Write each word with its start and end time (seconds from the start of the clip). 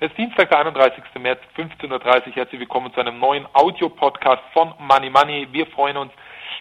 Es 0.00 0.10
ist 0.10 0.16
Dienstag, 0.16 0.48
der 0.50 0.60
31. 0.60 1.02
März, 1.18 1.40
15.30 1.56 1.90
Uhr. 1.90 2.34
Herzlich 2.36 2.60
willkommen 2.60 2.94
zu 2.94 3.00
einem 3.00 3.18
neuen 3.18 3.48
Audio-Podcast 3.52 4.44
von 4.52 4.72
Money 4.78 5.10
Money. 5.10 5.48
Wir 5.50 5.66
freuen 5.66 5.96
uns, 5.96 6.12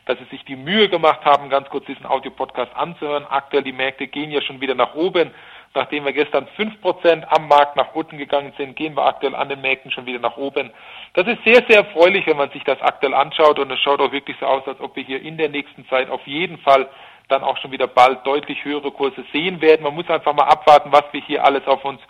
dass 0.07 0.18
Sie 0.18 0.25
sich 0.32 0.44
die 0.45 0.55
Mühe 0.55 0.89
gemacht 0.89 1.23
haben, 1.23 1.48
ganz 1.52 1.70
kurz 1.70 1.86
diesen 1.86 2.08
Audio-Podcast 2.08 2.76
anzuhören. 2.76 3.27
Aktuell 3.30 3.62
die 3.62 3.73
Märkte 3.73 4.08
gehen 4.08 4.31
ja 4.31 4.41
schon 4.41 4.59
wieder 4.59 4.73
nach 4.73 4.95
oben. 4.95 5.30
Nachdem 5.76 6.05
wir 6.05 6.13
gestern 6.13 6.48
5% 6.58 7.26
am 7.27 7.48
Markt 7.48 7.76
nach 7.76 7.94
unten 7.94 8.18
gegangen 8.18 8.54
sind, 8.58 8.76
gehen 8.76 8.98
wir 8.98 9.05
aktuell 9.05 9.36
an 9.36 9.49
den 9.49 9.62
Märkten 9.62 9.91
schon 9.91 10.08
wieder 10.08 10.17
nach 10.17 10.38
oben. 10.38 10.72
Das 11.13 11.27
ist 11.27 11.44
sehr, 11.44 11.63
sehr 11.70 11.85
erfreulich, 11.85 12.26
wenn 12.26 12.38
man 12.38 12.49
sich 12.49 12.63
das 12.63 12.81
aktuell 12.81 13.13
anschaut 13.13 13.59
und 13.59 13.70
es 13.70 13.80
schaut 13.81 14.02
auch 14.02 14.12
wirklich 14.12 14.38
so 14.40 14.48
aus, 14.48 14.67
als 14.67 14.80
ob 14.80 14.95
wir 14.95 15.04
hier 15.04 15.22
in 15.22 15.38
der 15.38 15.49
nächsten 15.49 15.88
Zeit 15.90 16.09
auf 16.09 16.26
jeden 16.26 16.58
Fall 16.58 16.90
dann 17.27 17.44
auch 17.44 17.58
schon 17.58 17.72
wieder 17.72 17.85
bald 17.85 18.26
deutlich 18.26 18.66
höhere 18.66 18.90
Kurse 18.90 19.23
sehen 19.31 19.62
werden. 19.62 19.84
Man 19.84 19.94
muss 19.94 20.09
einfach 20.09 20.34
mal 20.34 20.48
abwarten, 20.48 20.91
was 20.91 21.04
wir 21.12 21.22
hier 21.22 21.45
alles 21.45 21.67
auf 21.67 21.85
uns 21.85 22.02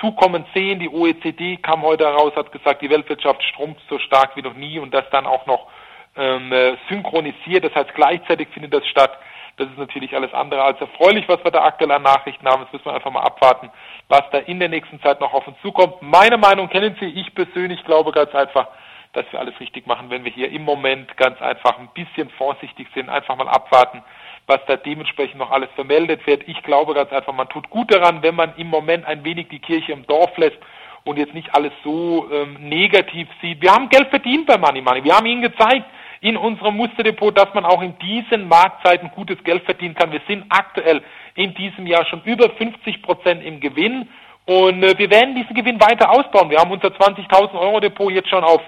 zukommen 0.00 0.44
sehen. 0.54 0.80
Die 0.80 0.88
OECD 0.88 1.56
kam 1.58 1.82
heute 1.82 2.04
heraus, 2.04 2.34
hat 2.36 2.52
gesagt, 2.52 2.82
die 2.82 2.90
Weltwirtschaft 2.90 3.42
schrumpft 3.42 3.82
so 3.88 3.98
stark 3.98 4.36
wie 4.36 4.42
noch 4.42 4.54
nie 4.54 4.78
und 4.78 4.92
das 4.92 5.04
dann 5.10 5.26
auch 5.26 5.46
noch 5.46 5.68
ähm, 6.16 6.52
äh, 6.52 6.76
synchronisiert. 6.88 7.64
Das 7.64 7.74
heißt, 7.74 7.94
gleichzeitig 7.94 8.48
findet 8.48 8.74
das 8.74 8.86
statt. 8.86 9.18
Das 9.56 9.68
ist 9.68 9.78
natürlich 9.78 10.14
alles 10.14 10.32
andere 10.32 10.62
als 10.62 10.80
erfreulich, 10.80 11.28
was 11.28 11.44
wir 11.44 11.50
da 11.50 11.64
aktuell 11.64 11.90
an 11.90 12.02
Nachrichten 12.02 12.48
haben. 12.48 12.62
Das 12.62 12.72
müssen 12.72 12.86
wir 12.86 12.94
einfach 12.94 13.10
mal 13.10 13.22
abwarten, 13.22 13.70
was 14.08 14.22
da 14.32 14.38
in 14.38 14.58
der 14.58 14.70
nächsten 14.70 15.00
Zeit 15.02 15.20
noch 15.20 15.34
auf 15.34 15.46
uns 15.46 15.60
zukommt. 15.60 16.00
Meine 16.00 16.38
Meinung 16.38 16.68
kennen 16.70 16.96
Sie. 16.98 17.06
Ich 17.06 17.34
persönlich 17.34 17.84
glaube 17.84 18.12
ganz 18.12 18.34
einfach, 18.34 18.68
dass 19.12 19.26
wir 19.32 19.40
alles 19.40 19.58
richtig 19.60 19.86
machen, 19.86 20.08
wenn 20.08 20.24
wir 20.24 20.32
hier 20.32 20.50
im 20.50 20.62
Moment 20.62 21.16
ganz 21.16 21.40
einfach 21.42 21.78
ein 21.78 21.90
bisschen 21.94 22.30
vorsichtig 22.30 22.88
sind, 22.94 23.08
einfach 23.08 23.36
mal 23.36 23.48
abwarten, 23.48 24.02
was 24.46 24.60
da 24.66 24.76
dementsprechend 24.76 25.38
noch 25.38 25.50
alles 25.50 25.70
vermeldet 25.74 26.26
wird. 26.26 26.48
Ich 26.48 26.62
glaube 26.62 26.94
ganz 26.94 27.12
einfach, 27.12 27.32
man 27.32 27.48
tut 27.48 27.70
gut 27.70 27.92
daran, 27.92 28.22
wenn 28.22 28.34
man 28.34 28.54
im 28.56 28.68
Moment 28.68 29.06
ein 29.06 29.24
wenig 29.24 29.48
die 29.48 29.58
Kirche 29.58 29.92
im 29.92 30.06
Dorf 30.06 30.36
lässt 30.36 30.58
und 31.04 31.18
jetzt 31.18 31.34
nicht 31.34 31.54
alles 31.54 31.72
so 31.84 32.28
ähm, 32.30 32.56
negativ 32.60 33.28
sieht. 33.40 33.60
Wir 33.62 33.72
haben 33.72 33.88
Geld 33.88 34.08
verdient 34.08 34.46
bei 34.46 34.58
Money 34.58 34.82
Money. 34.82 35.04
Wir 35.04 35.16
haben 35.16 35.26
Ihnen 35.26 35.42
gezeigt 35.42 35.86
in 36.20 36.36
unserem 36.36 36.76
Musterdepot, 36.76 37.36
dass 37.36 37.52
man 37.54 37.64
auch 37.64 37.80
in 37.80 37.98
diesen 37.98 38.46
Marktzeiten 38.48 39.10
gutes 39.14 39.42
Geld 39.42 39.64
verdienen 39.64 39.94
kann. 39.94 40.12
Wir 40.12 40.20
sind 40.28 40.44
aktuell 40.50 41.02
in 41.34 41.54
diesem 41.54 41.86
Jahr 41.86 42.04
schon 42.06 42.22
über 42.24 42.50
50 42.50 43.02
Prozent 43.02 43.42
im 43.44 43.60
Gewinn 43.60 44.08
und 44.46 44.82
äh, 44.82 44.98
wir 44.98 45.10
werden 45.10 45.34
diesen 45.34 45.54
Gewinn 45.54 45.80
weiter 45.80 46.10
ausbauen. 46.10 46.50
Wir 46.50 46.58
haben 46.58 46.70
unser 46.70 46.88
20.000 46.88 47.58
Euro 47.58 47.80
Depot 47.80 48.10
jetzt 48.10 48.28
schon 48.28 48.44
auf 48.44 48.60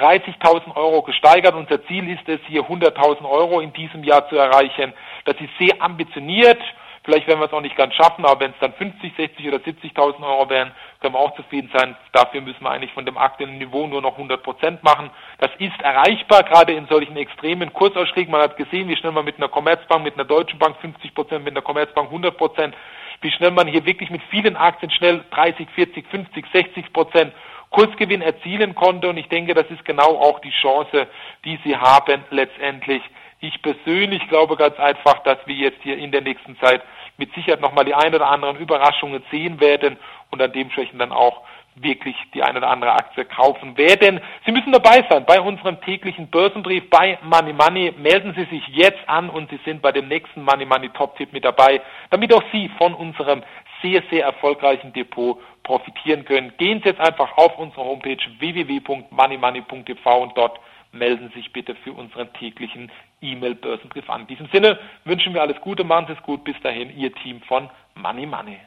30.000 0.00 0.74
Euro 0.76 1.02
gesteigert. 1.02 1.54
Unser 1.54 1.84
Ziel 1.86 2.08
ist 2.10 2.26
es, 2.28 2.40
hier 2.46 2.62
100.000 2.62 3.28
Euro 3.28 3.60
in 3.60 3.72
diesem 3.72 4.02
Jahr 4.02 4.28
zu 4.28 4.36
erreichen. 4.36 4.92
Das 5.26 5.36
ist 5.36 5.50
sehr 5.58 5.80
ambitioniert. 5.82 6.60
Vielleicht 7.02 7.26
werden 7.26 7.40
wir 7.40 7.46
es 7.46 7.52
auch 7.52 7.62
nicht 7.62 7.76
ganz 7.76 7.94
schaffen, 7.94 8.26
aber 8.26 8.40
wenn 8.40 8.50
es 8.50 8.58
dann 8.60 8.74
50, 8.74 9.14
60 9.16 9.48
oder 9.48 9.56
70.000 9.56 10.22
Euro 10.22 10.50
wären, 10.50 10.70
können 11.00 11.14
wir 11.14 11.18
auch 11.18 11.34
zufrieden 11.34 11.70
sein. 11.74 11.96
Dafür 12.12 12.42
müssen 12.42 12.62
wir 12.62 12.70
eigentlich 12.70 12.92
von 12.92 13.06
dem 13.06 13.16
aktuellen 13.16 13.56
Niveau 13.56 13.86
nur 13.86 14.02
noch 14.02 14.12
100 14.12 14.42
Prozent 14.42 14.82
machen. 14.84 15.10
Das 15.38 15.50
ist 15.58 15.80
erreichbar, 15.80 16.42
gerade 16.42 16.74
in 16.74 16.86
solchen 16.88 17.16
extremen 17.16 17.72
Kursausschlägen. 17.72 18.30
Man 18.30 18.42
hat 18.42 18.58
gesehen, 18.58 18.88
wie 18.88 18.96
schnell 18.96 19.12
man 19.12 19.24
mit 19.24 19.38
einer 19.38 19.48
Commerzbank, 19.48 20.04
mit 20.04 20.14
einer 20.14 20.26
Deutschen 20.26 20.58
Bank 20.58 20.76
50 20.82 21.14
Prozent, 21.14 21.44
mit 21.44 21.54
einer 21.54 21.62
Commerzbank 21.62 22.08
100 22.08 22.36
Prozent, 22.36 22.74
wie 23.22 23.30
schnell 23.30 23.50
man 23.50 23.66
hier 23.66 23.86
wirklich 23.86 24.10
mit 24.10 24.22
vielen 24.30 24.56
Aktien 24.56 24.90
schnell 24.90 25.24
30, 25.30 25.68
40, 25.70 26.06
50, 26.06 26.46
60 26.52 26.92
Prozent 26.92 27.32
Kursgewinn 27.70 28.22
erzielen 28.22 28.74
konnte. 28.74 29.08
Und 29.08 29.16
ich 29.16 29.28
denke, 29.28 29.54
das 29.54 29.70
ist 29.70 29.84
genau 29.84 30.18
auch 30.18 30.40
die 30.40 30.50
Chance, 30.50 31.06
die 31.44 31.58
sie 31.64 31.76
haben 31.76 32.24
letztendlich. 32.30 33.02
Ich 33.40 33.62
persönlich 33.62 34.28
glaube 34.28 34.56
ganz 34.56 34.78
einfach, 34.78 35.22
dass 35.22 35.38
wir 35.46 35.54
jetzt 35.54 35.82
hier 35.82 35.96
in 35.96 36.12
der 36.12 36.20
nächsten 36.20 36.58
Zeit 36.58 36.82
mit 37.16 37.32
Sicherheit 37.34 37.60
nochmal 37.60 37.84
die 37.84 37.94
ein 37.94 38.14
oder 38.14 38.28
anderen 38.28 38.56
Überraschungen 38.56 39.22
sehen 39.30 39.60
werden 39.60 39.96
und 40.30 40.42
an 40.42 40.52
dementsprechend 40.52 41.00
dann 41.00 41.12
auch 41.12 41.42
wirklich 41.76 42.16
die 42.34 42.42
eine 42.42 42.58
oder 42.58 42.68
andere 42.68 42.92
Aktie 42.92 43.24
kaufen 43.24 43.76
werden. 43.76 44.20
Sie 44.44 44.52
müssen 44.52 44.72
dabei 44.72 45.04
sein 45.08 45.24
bei 45.24 45.40
unserem 45.40 45.80
täglichen 45.80 46.28
Börsenbrief 46.28 46.88
bei 46.90 47.18
Money 47.22 47.52
Money. 47.52 47.94
Melden 47.98 48.34
Sie 48.34 48.44
sich 48.44 48.66
jetzt 48.68 49.08
an 49.08 49.30
und 49.30 49.50
Sie 49.50 49.60
sind 49.64 49.82
bei 49.82 49.92
dem 49.92 50.08
nächsten 50.08 50.42
Money 50.42 50.66
Money 50.66 50.90
Top 50.90 51.16
Tipp 51.16 51.32
mit 51.32 51.44
dabei, 51.44 51.80
damit 52.10 52.34
auch 52.34 52.42
Sie 52.52 52.68
von 52.76 52.94
unserem 52.94 53.42
sehr, 53.82 54.02
sehr 54.10 54.24
erfolgreichen 54.24 54.92
Depot 54.92 55.38
profitieren 55.62 56.24
können. 56.24 56.52
Gehen 56.58 56.80
Sie 56.82 56.88
jetzt 56.88 57.00
einfach 57.00 57.36
auf 57.36 57.58
unsere 57.58 57.84
Homepage 57.84 58.18
www.moneymoney.tv 58.38 60.22
und 60.22 60.36
dort 60.36 60.60
melden 60.92 61.30
Sie 61.34 61.40
sich 61.40 61.52
bitte 61.52 61.74
für 61.76 61.92
unseren 61.92 62.32
täglichen 62.34 62.90
E-Mail-Börsenbrief 63.22 64.08
an. 64.10 64.22
In 64.22 64.26
diesem 64.26 64.48
Sinne 64.48 64.78
wünschen 65.04 65.34
wir 65.34 65.42
alles 65.42 65.60
Gute, 65.60 65.84
machen 65.84 66.06
Sie 66.08 66.14
es 66.14 66.22
gut. 66.22 66.44
Bis 66.44 66.60
dahin, 66.62 66.96
Ihr 66.96 67.12
Team 67.14 67.40
von 67.42 67.70
Money 67.94 68.26
Money. 68.26 68.58